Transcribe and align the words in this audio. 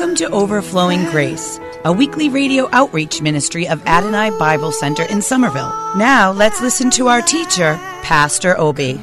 Welcome 0.00 0.16
to 0.16 0.30
Overflowing 0.30 1.04
Grace, 1.10 1.60
a 1.84 1.92
weekly 1.92 2.30
radio 2.30 2.70
outreach 2.72 3.20
ministry 3.20 3.68
of 3.68 3.86
Adonai 3.86 4.30
Bible 4.38 4.72
Center 4.72 5.02
in 5.02 5.20
Somerville. 5.20 5.68
Now 5.94 6.32
let's 6.32 6.62
listen 6.62 6.88
to 6.92 7.08
our 7.08 7.20
teacher, 7.20 7.74
Pastor 8.02 8.58
Obi. 8.58 8.98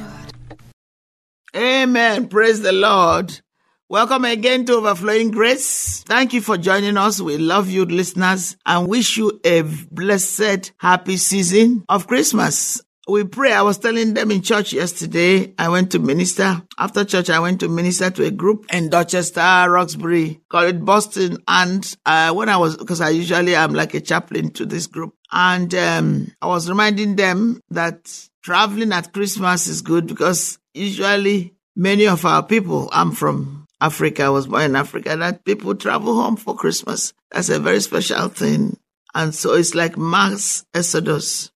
Amen. 1.55 2.27
Praise 2.29 2.61
the 2.61 2.71
Lord. 2.71 3.41
Welcome 3.87 4.25
again 4.25 4.65
to 4.65 4.73
Overflowing 4.77 5.29
Grace. 5.29 6.01
Thank 6.07 6.33
you 6.33 6.41
for 6.41 6.57
joining 6.57 6.97
us. 6.97 7.21
We 7.21 7.37
love 7.37 7.69
you, 7.69 7.85
listeners, 7.85 8.57
and 8.65 8.87
wish 8.87 9.17
you 9.17 9.39
a 9.45 9.61
blessed, 9.91 10.71
happy 10.77 11.17
season 11.17 11.85
of 11.87 12.07
Christmas. 12.07 12.81
We 13.09 13.23
pray. 13.23 13.53
I 13.53 13.61
was 13.61 13.77
telling 13.77 14.15
them 14.15 14.31
in 14.31 14.41
church 14.41 14.73
yesterday. 14.73 15.53
I 15.57 15.69
went 15.69 15.91
to 15.91 15.99
minister. 15.99 16.61
After 16.77 17.05
church, 17.05 17.29
I 17.29 17.39
went 17.39 17.61
to 17.61 17.69
minister 17.69 18.09
to 18.09 18.25
a 18.25 18.31
group 18.31 18.65
in 18.73 18.89
Dorchester, 18.89 19.39
Roxbury, 19.69 20.41
called 20.49 20.75
it 20.75 20.83
Boston. 20.83 21.37
And 21.47 21.95
uh, 22.05 22.33
when 22.33 22.49
I 22.49 22.57
was, 22.57 22.75
because 22.75 22.99
I 22.99 23.09
usually 23.09 23.55
am 23.55 23.73
like 23.73 23.93
a 23.93 24.01
chaplain 24.01 24.51
to 24.51 24.65
this 24.65 24.87
group, 24.87 25.13
and 25.31 25.73
um, 25.73 26.33
I 26.41 26.47
was 26.47 26.67
reminding 26.67 27.15
them 27.15 27.61
that 27.69 28.29
traveling 28.43 28.91
at 28.91 29.13
Christmas 29.13 29.67
is 29.67 29.81
good 29.81 30.07
because 30.07 30.59
usually 30.73 31.53
many 31.77 32.07
of 32.07 32.25
our 32.25 32.43
people, 32.43 32.89
I'm 32.91 33.11
from 33.11 33.67
Africa, 33.79 34.23
I 34.23 34.29
was 34.29 34.47
born 34.47 34.63
in 34.63 34.75
Africa, 34.75 35.15
that 35.15 35.45
people 35.45 35.75
travel 35.75 36.21
home 36.21 36.35
for 36.35 36.55
Christmas. 36.55 37.13
That's 37.31 37.49
a 37.49 37.59
very 37.59 37.79
special 37.79 38.27
thing. 38.27 38.77
And 39.15 39.33
so 39.33 39.53
it's 39.53 39.75
like 39.75 39.97
mass 39.97 40.65
exodus. 40.73 41.51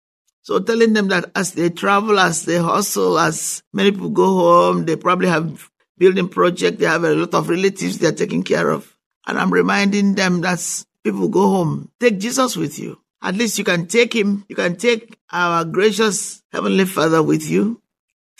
So 0.50 0.58
telling 0.58 0.94
them 0.94 1.06
that 1.14 1.30
as 1.36 1.52
they 1.52 1.70
travel, 1.70 2.18
as 2.18 2.44
they 2.44 2.58
hustle, 2.58 3.20
as 3.20 3.62
many 3.72 3.92
people 3.92 4.10
go 4.10 4.24
home, 4.34 4.84
they 4.84 4.96
probably 4.96 5.28
have 5.28 5.70
building 5.96 6.28
project, 6.28 6.80
they 6.80 6.86
have 6.86 7.04
a 7.04 7.14
lot 7.14 7.34
of 7.34 7.48
relatives 7.48 7.98
they're 7.98 8.10
taking 8.10 8.42
care 8.42 8.68
of. 8.68 8.96
And 9.28 9.38
I'm 9.38 9.52
reminding 9.52 10.16
them 10.16 10.40
that 10.40 10.58
people 11.04 11.28
go 11.28 11.42
home, 11.42 11.92
take 12.00 12.18
Jesus 12.18 12.56
with 12.56 12.80
you. 12.80 12.98
At 13.22 13.36
least 13.36 13.58
you 13.58 13.64
can 13.64 13.86
take 13.86 14.12
him, 14.12 14.44
you 14.48 14.56
can 14.56 14.74
take 14.74 15.16
our 15.30 15.64
gracious 15.64 16.42
Heavenly 16.50 16.84
Father 16.84 17.22
with 17.22 17.48
you 17.48 17.80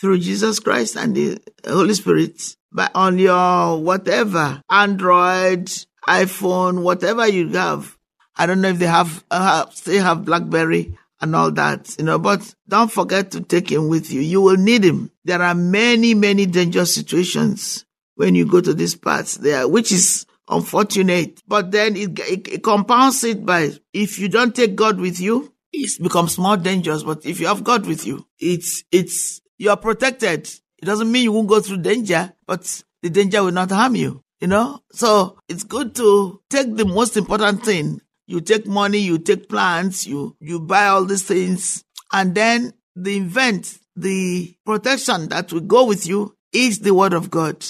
through 0.01 0.19
Jesus 0.19 0.59
Christ 0.59 0.97
and 0.97 1.15
the 1.15 1.39
Holy 1.65 1.93
Spirit. 1.93 2.57
But 2.73 2.91
on 2.93 3.19
your 3.19 3.81
whatever, 3.81 4.61
Android, 4.69 5.71
iPhone, 6.09 6.81
whatever 6.83 7.25
you 7.25 7.47
have. 7.53 7.97
I 8.35 8.47
don't 8.47 8.59
know 8.59 8.67
if 8.67 8.79
they 8.79 8.87
have, 8.87 9.23
uh, 9.31 9.69
still 9.69 10.03
have 10.03 10.25
Blackberry 10.25 10.97
and 11.21 11.35
all 11.35 11.51
that, 11.51 11.95
you 11.99 12.05
know, 12.05 12.17
but 12.17 12.53
don't 12.67 12.91
forget 12.91 13.31
to 13.31 13.41
take 13.41 13.71
him 13.71 13.87
with 13.87 14.11
you. 14.11 14.21
You 14.21 14.41
will 14.41 14.57
need 14.57 14.83
him. 14.83 15.11
There 15.23 15.41
are 15.41 15.55
many, 15.55 16.13
many 16.13 16.45
dangerous 16.45 16.95
situations 16.95 17.85
when 18.15 18.35
you 18.35 18.45
go 18.45 18.59
to 18.61 18.73
these 18.73 18.95
parts 18.95 19.37
there, 19.37 19.67
which 19.67 19.91
is 19.91 20.25
unfortunate. 20.49 21.41
But 21.47 21.71
then 21.71 21.95
it, 21.95 22.19
it, 22.19 22.47
it 22.47 22.63
compounds 22.63 23.23
it 23.23 23.45
by 23.45 23.71
if 23.93 24.19
you 24.19 24.29
don't 24.29 24.55
take 24.55 24.75
God 24.75 24.99
with 24.99 25.19
you, 25.19 25.53
it 25.71 26.01
becomes 26.01 26.37
more 26.37 26.57
dangerous. 26.57 27.03
But 27.03 27.25
if 27.25 27.39
you 27.39 27.47
have 27.47 27.63
God 27.63 27.85
with 27.85 28.05
you, 28.05 28.25
it's, 28.39 28.83
it's, 28.91 29.41
you 29.57 29.69
are 29.69 29.77
protected. 29.77 30.47
It 30.81 30.85
doesn't 30.85 31.11
mean 31.11 31.23
you 31.23 31.31
won't 31.31 31.47
go 31.47 31.59
through 31.59 31.77
danger, 31.77 32.33
but 32.47 32.83
the 33.03 33.09
danger 33.09 33.43
will 33.43 33.51
not 33.51 33.69
harm 33.71 33.95
you. 33.95 34.23
You 34.39 34.47
know, 34.47 34.81
so 34.91 35.37
it's 35.47 35.63
good 35.63 35.93
to 35.97 36.41
take 36.49 36.75
the 36.75 36.85
most 36.85 37.15
important 37.15 37.63
thing. 37.63 38.01
You 38.31 38.39
take 38.39 38.65
money, 38.65 38.99
you 38.99 39.17
take 39.17 39.49
plants, 39.49 40.07
you, 40.07 40.37
you 40.39 40.61
buy 40.61 40.87
all 40.87 41.03
these 41.03 41.23
things, 41.23 41.83
and 42.13 42.33
then 42.33 42.71
the 42.95 43.17
event, 43.17 43.77
the 43.97 44.55
protection 44.65 45.27
that 45.27 45.51
will 45.51 45.59
go 45.59 45.85
with 45.85 46.07
you 46.07 46.33
is 46.53 46.79
the 46.79 46.93
word 46.93 47.11
of 47.11 47.29
God. 47.29 47.65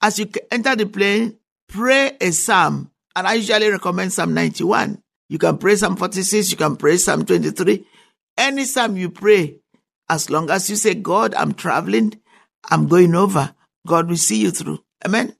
As 0.00 0.18
you 0.18 0.26
enter 0.50 0.74
the 0.74 0.86
plane, 0.86 1.36
pray 1.68 2.16
a 2.18 2.30
psalm, 2.30 2.90
and 3.14 3.26
I 3.26 3.34
usually 3.34 3.68
recommend 3.68 4.14
Psalm 4.14 4.32
91. 4.32 5.02
You 5.28 5.36
can 5.36 5.58
pray 5.58 5.76
Psalm 5.76 5.96
46, 5.96 6.50
you 6.50 6.56
can 6.56 6.76
pray 6.76 6.96
Psalm 6.96 7.26
23. 7.26 7.86
Any 8.38 8.64
psalm 8.64 8.96
you 8.96 9.10
pray, 9.10 9.56
as 10.08 10.30
long 10.30 10.48
as 10.48 10.70
you 10.70 10.76
say, 10.76 10.94
God, 10.94 11.34
I'm 11.34 11.52
traveling, 11.52 12.18
I'm 12.70 12.88
going 12.88 13.14
over, 13.14 13.54
God 13.86 14.08
will 14.08 14.16
see 14.16 14.40
you 14.40 14.50
through. 14.50 14.78
Amen. 15.04 15.36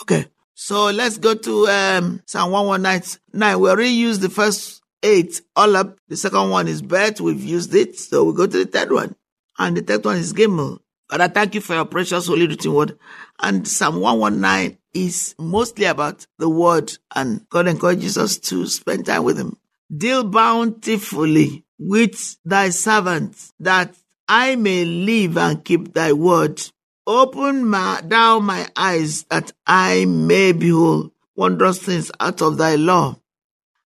Okay. 0.00 0.24
So 0.62 0.90
let's 0.90 1.16
go 1.16 1.34
to 1.34 1.68
um, 1.68 2.20
Psalm 2.26 2.52
119. 2.52 3.60
We 3.60 3.70
already 3.70 3.88
used 3.88 4.20
the 4.20 4.28
first 4.28 4.82
eight 5.02 5.40
all 5.56 5.74
up. 5.74 5.96
The 6.08 6.18
second 6.18 6.50
one 6.50 6.68
is 6.68 6.82
Bet. 6.82 7.18
We've 7.18 7.42
used 7.42 7.74
it. 7.74 7.98
So 7.98 8.24
we 8.24 8.34
go 8.34 8.46
to 8.46 8.64
the 8.64 8.70
third 8.70 8.92
one. 8.92 9.16
And 9.58 9.74
the 9.74 9.80
third 9.80 10.04
one 10.04 10.18
is 10.18 10.34
Gimel. 10.34 10.80
God, 11.08 11.22
I 11.22 11.28
thank 11.28 11.54
you 11.54 11.62
for 11.62 11.72
your 11.72 11.86
precious 11.86 12.26
holy 12.26 12.46
written 12.46 12.74
word. 12.74 12.98
And 13.40 13.66
Psalm 13.66 14.00
119 14.02 14.76
is 14.92 15.34
mostly 15.38 15.86
about 15.86 16.26
the 16.38 16.50
word 16.50 16.92
and 17.16 17.48
God 17.48 17.66
encourages 17.66 18.18
us 18.18 18.36
to 18.36 18.66
spend 18.66 19.06
time 19.06 19.24
with 19.24 19.38
him. 19.38 19.56
Deal 19.90 20.24
bountifully 20.24 21.64
with 21.78 22.36
thy 22.44 22.68
servant 22.68 23.34
that 23.60 23.94
I 24.28 24.56
may 24.56 24.84
live 24.84 25.38
and 25.38 25.64
keep 25.64 25.94
thy 25.94 26.12
word. 26.12 26.60
Open 27.06 27.66
my, 27.66 28.00
thou 28.04 28.38
my 28.40 28.68
eyes 28.76 29.24
that 29.24 29.52
I 29.66 30.04
may 30.04 30.52
behold 30.52 31.12
wondrous 31.34 31.82
things 31.82 32.10
out 32.20 32.42
of 32.42 32.58
thy 32.58 32.76
law. 32.76 33.16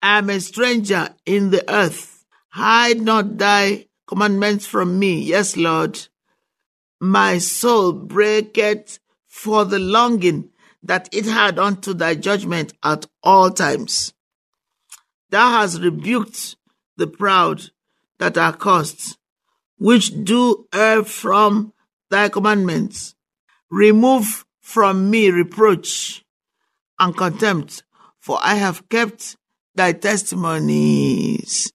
I 0.02 0.18
am 0.18 0.30
a 0.30 0.40
stranger 0.40 1.14
in 1.26 1.50
the 1.50 1.68
earth. 1.72 2.24
Hide 2.50 3.00
not 3.00 3.38
thy 3.38 3.86
commandments 4.06 4.66
from 4.66 4.98
me. 4.98 5.20
Yes, 5.20 5.56
Lord. 5.56 6.08
My 7.00 7.38
soul 7.38 7.92
breaketh 7.92 8.98
for 9.26 9.64
the 9.64 9.78
longing 9.78 10.50
that 10.82 11.08
it 11.12 11.24
had 11.24 11.58
unto 11.58 11.94
thy 11.94 12.14
judgment 12.14 12.74
at 12.82 13.06
all 13.22 13.50
times. 13.50 14.12
Thou 15.30 15.50
hast 15.50 15.80
rebuked 15.80 16.56
the 16.96 17.06
proud 17.06 17.70
that 18.18 18.36
are 18.38 18.52
cursed, 18.52 19.18
which 19.78 20.24
do 20.24 20.66
err 20.72 21.04
from 21.04 21.72
thy 22.10 22.28
commandments. 22.28 23.14
Remove 23.70 24.44
from 24.60 25.10
me 25.10 25.30
reproach 25.30 26.24
and 26.98 27.16
contempt, 27.16 27.82
for 28.18 28.38
I 28.42 28.56
have 28.56 28.88
kept 28.88 29.36
thy 29.74 29.92
testimonies. 29.92 31.72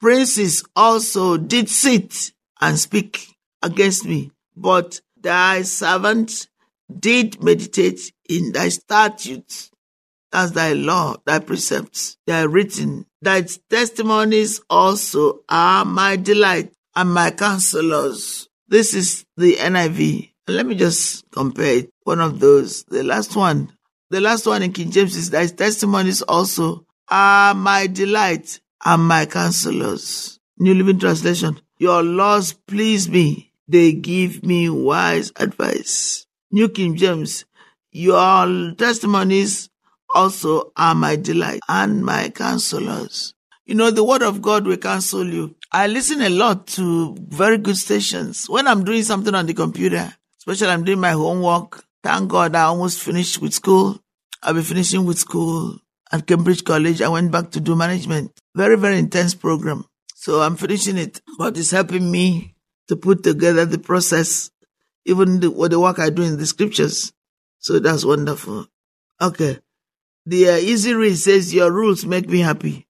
Princes 0.00 0.64
also 0.74 1.36
did 1.36 1.68
sit 1.68 2.32
and 2.60 2.78
speak 2.78 3.28
against 3.62 4.04
me, 4.04 4.32
but 4.56 5.00
thy 5.20 5.62
servant 5.62 6.48
did 6.98 7.42
meditate 7.42 8.12
in 8.28 8.52
thy 8.52 8.68
statutes. 8.68 9.70
That's 10.30 10.52
thy 10.52 10.72
law, 10.72 11.16
thy 11.26 11.40
precepts, 11.40 12.16
thy 12.26 12.42
written. 12.42 13.06
Thy 13.20 13.46
testimonies 13.68 14.60
also 14.70 15.40
are 15.48 15.84
my 15.84 16.16
delight 16.16 16.72
and 16.96 17.12
my 17.12 17.30
counselors. 17.30 18.48
This 18.72 18.94
is 18.94 19.26
the 19.36 19.56
NIV. 19.56 20.30
Let 20.48 20.64
me 20.64 20.74
just 20.76 21.30
compare 21.30 21.80
it. 21.80 21.90
One 22.04 22.20
of 22.20 22.40
those. 22.40 22.84
The 22.84 23.02
last 23.02 23.36
one. 23.36 23.70
The 24.08 24.18
last 24.18 24.46
one 24.46 24.62
in 24.62 24.72
King 24.72 24.90
James 24.90 25.14
is 25.14 25.28
thy 25.28 25.46
testimonies 25.46 26.22
also 26.22 26.86
are 27.06 27.52
my 27.52 27.86
delight 27.86 28.60
and 28.82 29.02
my 29.02 29.26
counselors. 29.26 30.40
New 30.58 30.72
Living 30.72 30.98
Translation. 30.98 31.60
Your 31.76 32.02
laws 32.02 32.54
please 32.54 33.10
me. 33.10 33.52
They 33.68 33.92
give 33.92 34.42
me 34.42 34.70
wise 34.70 35.32
advice. 35.36 36.26
New 36.50 36.70
King 36.70 36.96
James. 36.96 37.44
Your 37.90 38.72
testimonies 38.78 39.68
also 40.14 40.72
are 40.78 40.94
my 40.94 41.16
delight 41.16 41.60
and 41.68 42.02
my 42.02 42.30
counselors. 42.30 43.34
You 43.66 43.74
know, 43.74 43.90
the 43.90 44.02
word 44.02 44.22
of 44.22 44.40
God 44.40 44.66
will 44.66 44.78
counsel 44.78 45.26
you. 45.26 45.56
I 45.74 45.86
listen 45.86 46.20
a 46.20 46.28
lot 46.28 46.66
to 46.68 47.16
very 47.18 47.56
good 47.56 47.78
stations. 47.78 48.46
When 48.46 48.68
I'm 48.68 48.84
doing 48.84 49.02
something 49.04 49.34
on 49.34 49.46
the 49.46 49.54
computer, 49.54 50.12
especially 50.38 50.68
I'm 50.68 50.84
doing 50.84 51.00
my 51.00 51.12
homework, 51.12 51.82
thank 52.02 52.28
God 52.28 52.54
I 52.54 52.64
almost 52.64 53.02
finished 53.02 53.40
with 53.40 53.54
school. 53.54 53.98
I'll 54.42 54.52
be 54.52 54.62
finishing 54.62 55.06
with 55.06 55.18
school 55.18 55.78
at 56.12 56.26
Cambridge 56.26 56.62
College. 56.64 57.00
I 57.00 57.08
went 57.08 57.32
back 57.32 57.52
to 57.52 57.60
do 57.60 57.74
management. 57.74 58.32
Very, 58.54 58.76
very 58.76 58.98
intense 58.98 59.34
program. 59.34 59.86
So 60.14 60.42
I'm 60.42 60.56
finishing 60.56 60.98
it, 60.98 61.22
but 61.38 61.56
it's 61.56 61.70
helping 61.70 62.10
me 62.10 62.54
to 62.88 62.96
put 62.96 63.22
together 63.22 63.64
the 63.64 63.78
process, 63.78 64.50
even 65.06 65.40
the, 65.40 65.50
what 65.50 65.70
the 65.70 65.80
work 65.80 65.98
I 65.98 66.10
do 66.10 66.20
in 66.20 66.36
the 66.36 66.44
scriptures. 66.44 67.14
So 67.60 67.78
that's 67.78 68.04
wonderful. 68.04 68.66
Okay. 69.22 69.58
The 70.26 70.50
uh, 70.50 70.56
easy 70.56 70.92
read 70.92 71.16
says, 71.16 71.54
your 71.54 71.72
rules 71.72 72.04
make 72.04 72.28
me 72.28 72.40
happy. 72.40 72.86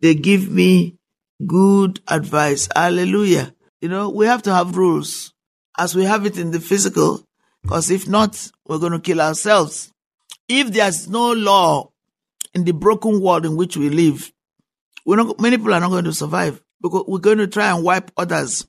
They 0.00 0.14
give 0.14 0.50
me 0.50 0.97
good 1.46 2.00
advice. 2.08 2.68
Hallelujah. 2.74 3.54
You 3.80 3.88
know, 3.88 4.10
we 4.10 4.26
have 4.26 4.42
to 4.42 4.54
have 4.54 4.76
rules 4.76 5.32
as 5.78 5.94
we 5.94 6.04
have 6.04 6.26
it 6.26 6.38
in 6.38 6.50
the 6.50 6.60
physical, 6.60 7.24
because 7.62 7.90
if 7.90 8.08
not, 8.08 8.50
we're 8.66 8.78
going 8.78 8.92
to 8.92 8.98
kill 8.98 9.20
ourselves. 9.20 9.92
If 10.48 10.72
there's 10.72 11.08
no 11.08 11.32
law 11.32 11.90
in 12.54 12.64
the 12.64 12.72
broken 12.72 13.20
world 13.20 13.46
in 13.46 13.56
which 13.56 13.76
we 13.76 13.88
live, 13.88 14.32
we're 15.04 15.16
not, 15.16 15.40
many 15.40 15.56
people 15.56 15.74
are 15.74 15.80
not 15.80 15.90
going 15.90 16.04
to 16.04 16.12
survive 16.12 16.60
because 16.82 17.04
we're 17.06 17.18
going 17.18 17.38
to 17.38 17.46
try 17.46 17.70
and 17.70 17.84
wipe 17.84 18.10
others 18.16 18.66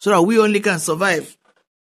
so 0.00 0.10
that 0.10 0.22
we 0.22 0.38
only 0.38 0.60
can 0.60 0.78
survive. 0.78 1.36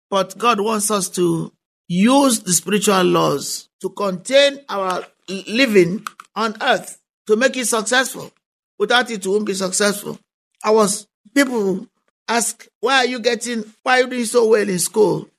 But 0.10 0.38
God 0.38 0.60
wants 0.60 0.92
us 0.92 1.10
to 1.12 1.54
use 1.88 2.42
the 2.42 2.52
spiritual 2.52 3.04
laws 3.04 3.70
to 3.82 3.90
contain 3.90 4.60
our 4.70 5.06
living 5.30 6.06
on 6.36 6.56
earth 6.62 7.00
to 7.28 7.36
make 7.36 7.56
it 7.58 7.66
successful. 7.66 8.32
Without 8.80 9.10
it, 9.10 9.26
you 9.26 9.32
won't 9.32 9.46
be 9.46 9.54
successful. 9.54 10.20
I 10.64 10.72
was, 10.72 11.08
people 11.34 11.88
ask, 12.28 12.68
why 12.80 12.98
are 12.98 13.06
you 13.06 13.20
getting, 13.20 13.64
why 13.84 14.00
are 14.00 14.04
you 14.04 14.10
doing 14.10 14.26
so 14.26 14.48
well 14.48 14.68
in 14.68 14.80
school 14.80 15.30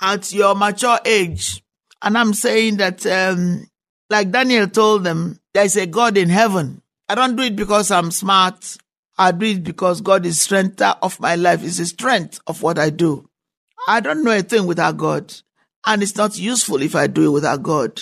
at 0.00 0.32
your 0.32 0.54
mature 0.54 0.98
age? 1.04 1.62
And 2.02 2.16
I'm 2.16 2.34
saying 2.34 2.76
that, 2.78 3.04
um, 3.06 3.66
like 4.10 4.30
Daniel 4.30 4.68
told 4.68 5.04
them, 5.04 5.38
there's 5.54 5.76
a 5.76 5.86
God 5.86 6.16
in 6.16 6.28
heaven. 6.28 6.82
I 7.08 7.14
don't 7.14 7.36
do 7.36 7.42
it 7.42 7.56
because 7.56 7.90
I'm 7.90 8.10
smart. 8.10 8.76
I 9.16 9.32
do 9.32 9.46
it 9.46 9.64
because 9.64 10.00
God 10.00 10.26
is 10.26 10.40
strength 10.40 10.80
of 10.82 11.20
my 11.20 11.36
life. 11.36 11.62
Is 11.62 11.78
the 11.78 11.86
strength 11.86 12.40
of 12.46 12.62
what 12.62 12.78
I 12.78 12.90
do. 12.90 13.28
I 13.86 14.00
don't 14.00 14.24
know 14.24 14.36
a 14.36 14.42
thing 14.42 14.66
without 14.66 14.96
God. 14.96 15.34
And 15.86 16.02
it's 16.02 16.16
not 16.16 16.38
useful 16.38 16.82
if 16.82 16.94
I 16.94 17.06
do 17.06 17.26
it 17.26 17.30
without 17.30 17.62
God. 17.62 18.00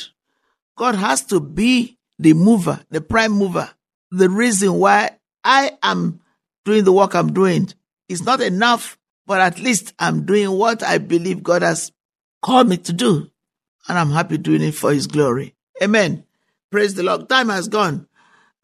God 0.77 0.95
has 0.95 1.25
to 1.27 1.41
be 1.41 1.99
the 2.19 2.33
mover, 2.33 2.81
the 2.91 3.01
prime 3.01 3.33
mover. 3.33 3.71
The 4.13 4.29
reason 4.29 4.75
why 4.75 5.11
I 5.43 5.73
am 5.83 6.21
doing 6.67 6.85
the 6.85 6.93
work 6.93 7.15
I'm 7.15 7.33
doing 7.33 7.69
is 8.11 8.25
not 8.25 8.43
enough, 8.43 8.99
but 9.27 9.41
at 9.41 9.59
least 9.59 9.95
I'm 9.99 10.27
doing 10.27 10.51
what 10.51 10.83
I 10.83 10.99
believe 10.99 11.43
God 11.43 11.63
has 11.63 11.91
called 12.43 12.69
me 12.69 12.77
to 12.77 12.93
do. 12.93 13.31
And 13.89 13.99
I'm 13.99 14.11
happy 14.11 14.37
doing 14.37 14.63
it 14.63 14.75
for 14.75 14.93
His 14.93 15.07
glory. 15.07 15.55
Amen. 15.83 16.25
Praise 16.71 16.95
the 16.95 17.03
Lord. 17.03 17.29
Time 17.29 17.49
has 17.49 17.69
gone. 17.69 18.07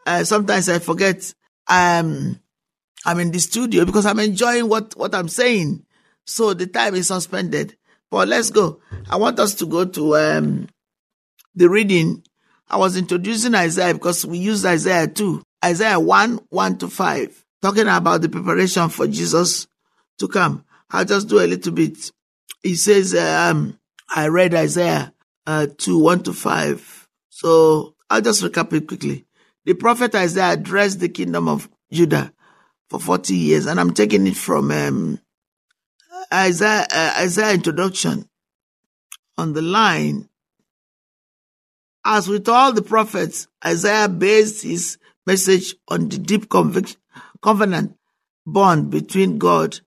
Uh, 0.06 0.22
sometimes 0.24 0.68
I 0.68 0.78
forget 0.80 1.34
um, 1.66 2.38
I'm 3.06 3.18
in 3.18 3.30
the 3.30 3.38
studio 3.38 3.86
because 3.86 4.06
I'm 4.06 4.18
enjoying 4.18 4.68
what, 4.68 4.96
what 4.96 5.14
I'm 5.14 5.28
saying. 5.28 5.84
So 6.26 6.52
the 6.52 6.66
time 6.66 6.94
is 6.94 7.08
suspended. 7.08 7.76
But 8.10 8.28
let's 8.28 8.50
go. 8.50 8.80
I 9.08 9.16
want 9.16 9.38
us 9.38 9.54
to 9.56 9.66
go 9.66 9.86
to 9.86 10.16
um, 10.16 10.68
the 11.54 11.68
reading. 11.68 12.22
I 12.70 12.76
was 12.76 12.96
introducing 12.96 13.54
Isaiah 13.54 13.94
because 13.94 14.26
we 14.26 14.38
use 14.38 14.64
Isaiah 14.64 15.08
2. 15.08 15.42
Isaiah 15.64 15.98
1, 15.98 16.40
1 16.50 16.78
to 16.78 16.88
5, 16.88 17.44
talking 17.62 17.88
about 17.88 18.20
the 18.20 18.28
preparation 18.28 18.88
for 18.90 19.06
Jesus 19.06 19.66
to 20.18 20.28
come. 20.28 20.64
I'll 20.90 21.04
just 21.04 21.28
do 21.28 21.40
a 21.40 21.46
little 21.46 21.72
bit. 21.72 22.12
He 22.62 22.74
says, 22.76 23.14
um, 23.14 23.78
I 24.14 24.28
read 24.28 24.54
Isaiah 24.54 25.12
uh, 25.46 25.66
2, 25.76 25.98
1 25.98 26.22
to 26.24 26.32
5. 26.32 27.08
So 27.30 27.94
I'll 28.10 28.20
just 28.20 28.42
recap 28.42 28.72
it 28.72 28.86
quickly. 28.86 29.24
The 29.64 29.74
prophet 29.74 30.14
Isaiah 30.14 30.52
addressed 30.52 31.00
the 31.00 31.08
kingdom 31.08 31.48
of 31.48 31.68
Judah 31.92 32.32
for 32.88 33.00
40 33.00 33.34
years, 33.34 33.66
and 33.66 33.78
I'm 33.78 33.92
taking 33.92 34.26
it 34.26 34.36
from 34.36 34.70
um, 34.70 35.20
Isaiah, 36.32 36.86
uh, 36.90 37.14
Isaiah 37.18 37.54
introduction 37.54 38.28
on 39.36 39.52
the 39.52 39.62
line. 39.62 40.28
As 42.10 42.26
with 42.26 42.48
all 42.48 42.72
the 42.72 42.80
prophets, 42.80 43.48
Isaiah 43.62 44.08
based 44.08 44.62
his 44.62 44.96
message 45.26 45.74
on 45.88 46.08
the 46.08 46.16
deep 46.16 46.48
covenant 46.48 47.98
bond 48.46 48.90
between 48.90 49.36
God 49.36 49.78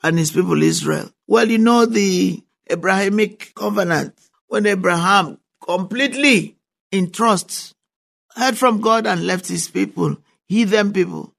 and 0.00 0.16
his 0.16 0.30
people 0.30 0.62
Israel. 0.62 1.10
Well, 1.26 1.50
you 1.50 1.58
know 1.58 1.84
the 1.84 2.40
Abrahamic 2.70 3.56
covenant 3.56 4.16
when 4.46 4.66
Abraham 4.66 5.38
completely 5.60 6.56
in 6.92 7.10
trust 7.10 7.74
heard 8.36 8.56
from 8.56 8.80
God 8.80 9.08
and 9.08 9.26
left 9.26 9.48
his 9.48 9.66
people, 9.66 10.16
heathen 10.46 10.92
people, 10.92 11.34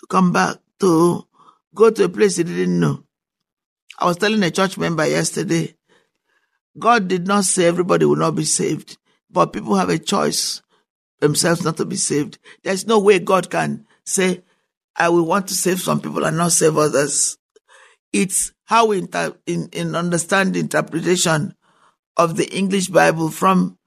to 0.00 0.06
come 0.08 0.32
back 0.32 0.56
to 0.80 1.24
go 1.72 1.90
to 1.90 2.02
a 2.02 2.08
place 2.08 2.36
he 2.36 2.42
didn't 2.42 2.80
know. 2.80 3.04
I 3.96 4.06
was 4.06 4.16
telling 4.16 4.42
a 4.42 4.50
church 4.50 4.76
member 4.76 5.06
yesterday, 5.06 5.76
God 6.76 7.06
did 7.06 7.28
not 7.28 7.44
say 7.44 7.66
everybody 7.66 8.06
will 8.06 8.16
not 8.16 8.34
be 8.34 8.44
saved, 8.44 8.98
but 9.30 9.52
people 9.52 9.76
have 9.76 9.88
a 9.88 9.98
choice 9.98 10.62
themselves 11.20 11.64
not 11.64 11.76
to 11.76 11.84
be 11.84 11.96
saved. 11.96 12.38
There's 12.62 12.86
no 12.86 12.98
way 12.98 13.18
God 13.18 13.50
can 13.50 13.86
say, 14.04 14.42
I 14.96 15.08
will 15.10 15.26
want 15.26 15.48
to 15.48 15.54
save 15.54 15.80
some 15.80 16.00
people 16.00 16.24
and 16.24 16.36
not 16.36 16.52
save 16.52 16.76
others. 16.76 17.38
It's 18.12 18.52
how 18.64 18.86
we 18.86 18.98
inter- 18.98 19.36
in, 19.46 19.68
in 19.72 19.94
understand 19.94 20.54
the 20.54 20.60
interpretation 20.60 21.54
of 22.16 22.36
the 22.36 22.48
English 22.54 22.88
Bible 22.88 23.30
from 23.30 23.78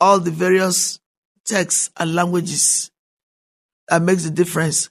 all 0.00 0.18
the 0.18 0.30
various 0.30 0.98
texts 1.44 1.90
and 1.96 2.14
languages 2.14 2.90
that 3.88 4.02
makes 4.02 4.24
the 4.24 4.30
difference. 4.30 4.90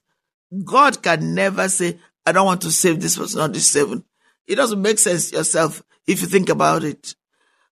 God 0.64 1.02
can 1.02 1.34
never 1.36 1.68
say, 1.70 2.00
I 2.26 2.32
don't 2.32 2.46
want 2.46 2.62
to 2.62 2.72
save 2.72 3.02
this 3.02 3.18
person 3.18 3.42
or 3.42 3.48
this 3.48 3.70
seven. 3.70 4.04
It 4.48 4.56
doesn't 4.56 4.82
make 4.82 5.00
sense 5.00 5.32
yourself 5.32 5.84
if 6.08 6.22
you 6.22 6.28
think 6.28 6.50
about 6.50 6.84
it. 6.84 7.16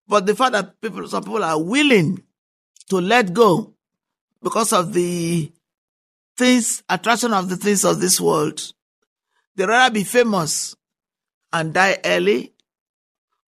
But 0.07 0.25
the 0.25 0.35
fact 0.35 0.53
that 0.53 0.79
people, 0.79 1.07
some 1.07 1.23
people 1.23 1.43
are 1.43 1.61
willing 1.61 2.23
to 2.89 2.97
let 2.97 3.33
go 3.33 3.73
because 4.41 4.71
of 4.71 4.93
the 4.93 5.51
things, 6.37 6.83
attraction 6.87 7.33
of 7.33 7.49
the 7.49 7.57
things 7.57 7.83
of 7.83 7.99
this 7.99 8.21
world. 8.21 8.73
They 9.55 9.65
rather 9.65 9.93
be 9.93 10.03
famous 10.03 10.75
and 11.51 11.73
die 11.73 11.97
early 12.05 12.53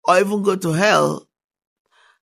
or 0.05 0.19
even 0.19 0.43
go 0.43 0.56
to 0.56 0.72
hell. 0.72 1.28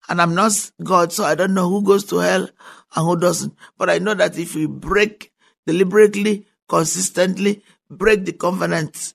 And 0.08 0.20
I'm 0.20 0.34
not 0.34 0.52
God, 0.82 1.12
so 1.12 1.24
I 1.24 1.34
don't 1.34 1.54
know 1.54 1.68
who 1.68 1.82
goes 1.82 2.04
to 2.06 2.18
hell 2.18 2.42
and 2.42 3.06
who 3.06 3.16
doesn't. 3.16 3.54
But 3.78 3.90
I 3.90 3.98
know 3.98 4.14
that 4.14 4.38
if 4.38 4.54
we 4.54 4.66
break 4.66 5.32
deliberately, 5.66 6.46
consistently, 6.68 7.62
break 7.88 8.24
the 8.24 8.32
covenant, 8.32 9.14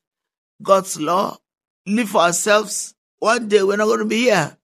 God's 0.62 1.00
law, 1.00 1.38
live 1.86 2.10
for 2.10 2.22
ourselves. 2.22 2.96
One 3.18 3.48
day 3.48 3.64
we're 3.64 3.76
not 3.76 3.86
going 3.86 4.00
to 4.00 4.06
be 4.06 4.22
here 4.22 4.58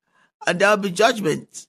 and 0.46 0.60
there 0.60 0.70
will 0.70 0.78
be 0.78 0.92
judgment. 0.92 1.68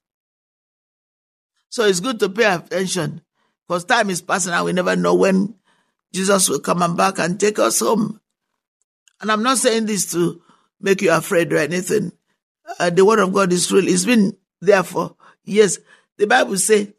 So 1.69 1.84
it's 1.84 2.00
good 2.00 2.20
to 2.20 2.28
pay 2.28 2.44
attention 2.44 3.23
because 3.67 3.84
time 3.84 4.11
is 4.11 4.23
passing 4.23 4.52
and 4.52 4.64
we 4.64 4.73
never 4.73 4.96
know 4.96 5.14
when 5.14 5.55
Jesus 6.12 6.49
will 6.49 6.61
come 6.61 6.82
and 6.82 6.96
back 6.96 7.19
and 7.19 7.38
take 7.38 7.58
us 7.58 7.81
home. 7.81 8.20
And 9.20 9.31
I'm 9.31 9.43
not 9.43 9.58
saying 9.58 9.87
this 9.87 10.11
to 10.12 10.40
make 10.81 11.02
you 11.02 11.12
afraid 11.12 11.52
or 11.52 11.58
anything. 11.58 12.12
Uh, 12.78 12.90
the 12.90 13.05
word 13.05 13.19
of 13.19 13.32
God 13.32 13.52
is 13.52 13.70
real. 13.70 13.88
It's 13.88 14.05
been 14.05 14.37
there 14.61 14.82
for 14.82 15.17
years. 15.44 15.79
The 16.17 16.26
Bible 16.26 16.56
says 16.56 16.93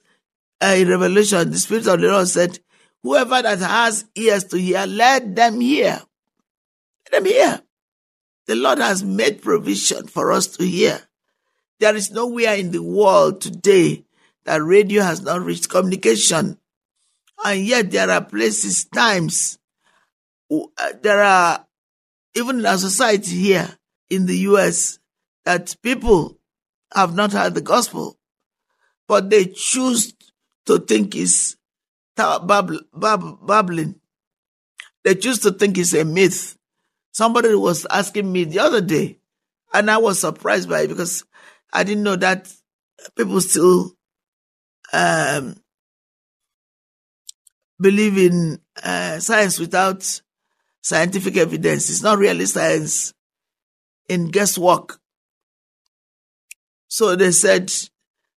uh, 0.62 0.76
in 0.78 0.90
Revelation, 0.90 1.52
the 1.52 1.58
Spirit 1.58 1.88
of 1.88 2.02
the 2.02 2.08
Lord 2.08 2.28
said, 2.28 2.60
whoever 3.04 3.42
that 3.42 3.60
has 3.60 4.06
ears 4.16 4.44
to 4.46 4.58
hear, 4.58 4.86
let 4.86 5.36
them 5.36 5.60
hear. 5.62 6.02
Let 7.06 7.24
them 7.24 7.26
hear. 7.26 7.62
The 8.48 8.56
Lord 8.56 8.80
has 8.80 9.04
made 9.04 9.42
provision 9.42 10.08
for 10.08 10.32
us 10.32 10.48
to 10.58 10.66
hear. 10.66 11.07
There 11.80 11.96
is 11.96 12.12
nowhere 12.12 12.56
in 12.56 12.72
the 12.72 12.82
world 12.82 13.42
today 13.42 14.04
that 14.46 14.64
radio 14.64 15.04
has 15.04 15.22
not 15.22 15.42
reached 15.42 15.70
communication. 15.70 16.58
And 17.46 17.66
yet 17.66 17.92
there 17.92 18.10
are 18.10 18.24
places, 18.24 18.86
times, 18.86 19.60
uh, 20.52 20.66
there 21.02 21.22
are, 21.22 21.66
even 22.36 22.60
in 22.60 22.66
our 22.66 22.78
society 22.78 23.36
here 23.36 23.70
in 24.10 24.26
the 24.26 24.38
US, 24.50 25.00
that 25.46 25.76
people 25.84 26.40
have 26.94 27.14
not 27.14 27.34
heard 27.34 27.54
the 27.54 27.62
gospel, 27.62 28.18
but 29.08 29.30
they 29.30 29.46
choose 29.46 30.14
to 30.66 30.80
think 30.80 31.16
it's 31.16 31.56
babbling. 32.16 33.96
They 35.04 35.16
choose 35.16 35.40
to 35.40 35.52
think 35.52 35.78
it's 35.78 35.94
a 35.94 36.04
myth. 36.04 36.58
Somebody 37.12 37.54
was 37.56 37.86
asking 37.90 38.32
me 38.32 38.46
the 38.46 38.60
other 38.60 38.82
day, 38.82 39.20
and 39.74 39.90
I 39.90 39.98
was 39.98 40.20
surprised 40.20 40.70
by 40.70 40.82
it 40.82 40.88
because 40.88 41.24
I 41.74 41.84
didn't 41.84 42.04
know 42.04 42.16
that 42.16 42.52
people 43.16 43.42
still 43.42 43.94
um, 44.94 45.56
believe 47.80 48.18
in 48.18 48.60
uh, 48.84 49.20
science 49.20 49.60
without 49.60 50.22
scientific 50.82 51.38
evidence. 51.38 51.90
It's 51.90 52.02
not 52.04 52.18
really 52.18 52.46
science 52.46 53.14
in 54.08 54.30
guesswork. 54.30 55.00
So 56.88 57.16
they 57.16 57.32
said, 57.32 57.72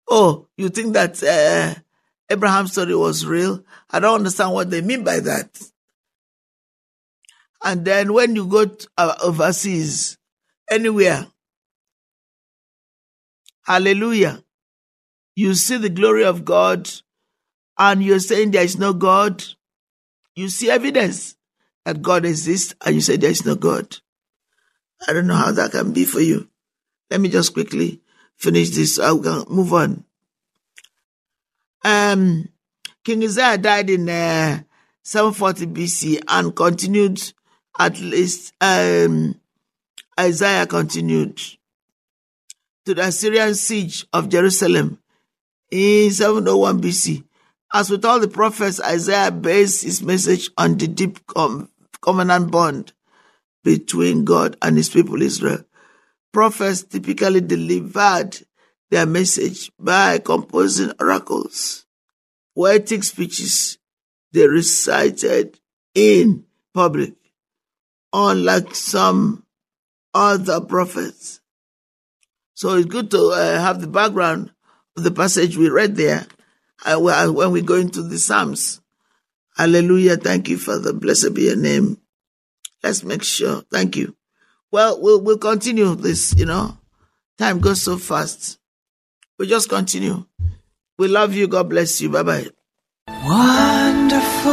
Oh, 0.09 0.49
you 0.57 0.69
think 0.69 0.95
that 0.95 1.23
uh, 1.23 1.81
Abraham's 2.29 2.73
story 2.73 2.97
was 2.97 3.25
real? 3.25 3.65
I 3.91 4.01
don't 4.01 4.17
understand 4.17 4.53
what 4.53 4.71
they 4.71 4.81
mean 4.81 5.05
by 5.05 5.21
that. 5.21 5.61
And 7.63 7.85
then 7.85 8.13
when 8.13 8.35
you 8.35 8.47
go 8.47 8.65
to, 8.65 8.89
uh, 8.99 9.15
overseas, 9.23 10.19
anywhere, 10.69 11.27
hallelujah, 13.71 14.43
you 15.37 15.55
see 15.55 15.77
the 15.77 15.89
glory 15.89 16.25
of 16.25 16.45
God 16.45 16.91
and 17.79 18.03
you're 18.03 18.19
saying 18.19 18.50
there 18.50 18.65
is 18.65 18.77
no 18.77 18.93
God, 18.93 19.45
you 20.35 20.49
see 20.49 20.69
evidence 20.69 21.37
that 21.85 22.03
God 22.03 22.25
exists 22.25 22.75
and 22.85 22.97
you 22.97 23.00
say 23.00 23.17
there 23.17 23.31
is 23.31 23.47
no 23.47 23.55
God. 23.55 23.97
I 25.07 25.12
don't 25.12 25.29
know 25.29 25.37
how 25.37 25.53
that 25.53 25.71
can 25.71 25.93
be 25.93 26.05
for 26.05 26.19
you. 26.19 26.49
Let 27.12 27.21
me 27.21 27.29
just 27.29 27.55
quickly 27.55 28.00
finish 28.37 28.71
this 28.71 28.97
so 28.97 29.05
I 29.05 29.23
can 29.23 29.45
move 29.55 29.73
on. 29.73 30.05
Um, 31.85 32.49
King 33.05 33.23
Uzziah 33.23 33.57
died 33.57 33.89
in 33.89 34.09
uh, 34.09 34.62
740 35.05 35.67
BC 35.67 36.23
and 36.27 36.57
continued 36.57 37.23
at 37.79 38.00
least 38.00 38.53
um, 38.61 39.41
Isaiah 40.19 40.67
continued 40.67 41.41
to 42.87 42.95
the 42.95 43.07
Assyrian 43.07 43.55
siege 43.55 44.07
of 44.13 44.29
Jerusalem 44.29 44.99
in 45.71 46.11
701 46.11 46.81
BC. 46.81 47.25
As 47.73 47.91
with 47.91 48.05
all 48.05 48.19
the 48.19 48.29
prophets, 48.29 48.81
Isaiah 48.81 49.31
based 49.31 49.85
his 49.85 50.03
message 50.03 50.51
on 50.59 50.77
the 50.77 50.89
deep 50.89 51.21
covenant 52.01 52.51
bond 52.51 52.93
between 53.63 54.25
God 54.25 54.57
and 54.61 54.77
his 54.77 54.89
people 54.89 55.23
Israel. 55.23 55.65
Prophets 56.33 56.83
typically 56.85 57.41
delivered 57.41 58.39
their 58.91 59.07
message 59.07 59.71
by 59.79 60.19
composing 60.19 60.93
oracles, 60.99 61.85
poetic 62.57 63.05
speeches 63.05 63.79
they 64.33 64.47
recited 64.47 65.61
in 65.95 66.45
public, 66.75 67.15
unlike 68.13 68.75
some 68.75 69.45
other 70.15 70.61
prophets. 70.61 71.40
So 72.61 72.75
it's 72.75 72.85
good 72.85 73.11
to 73.12 73.31
uh, 73.31 73.59
have 73.59 73.81
the 73.81 73.87
background 73.87 74.52
of 74.95 75.02
the 75.02 75.11
passage 75.11 75.57
we 75.57 75.71
read 75.71 75.97
there 75.97 76.26
uh, 76.85 76.99
when 76.99 77.52
we 77.52 77.62
go 77.62 77.76
into 77.76 78.02
the 78.02 78.19
Psalms. 78.19 78.83
Hallelujah. 79.57 80.19
Thank 80.19 80.50
you, 80.50 80.59
Father. 80.59 80.93
Blessed 80.93 81.33
be 81.33 81.45
your 81.45 81.57
name. 81.57 81.97
Let's 82.83 83.02
make 83.02 83.23
sure. 83.23 83.62
Thank 83.73 83.97
you. 83.97 84.14
Well, 84.71 85.00
we'll, 85.00 85.23
we'll 85.23 85.38
continue 85.38 85.95
this, 85.95 86.35
you 86.37 86.45
know. 86.45 86.76
Time 87.38 87.61
goes 87.61 87.81
so 87.81 87.97
fast. 87.97 88.59
We 89.38 89.47
just 89.47 89.71
continue. 89.71 90.26
We 90.99 91.09
love 91.09 91.33
you. 91.33 91.49
God 91.49 91.71
bless 91.71 92.02
you. 92.02 92.11
Bye 92.11 92.25
bye. 92.25 92.47
Wonderful, 93.09 94.52